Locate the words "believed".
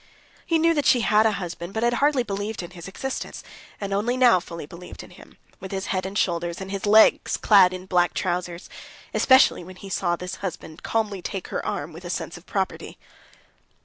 2.23-2.63, 4.65-5.03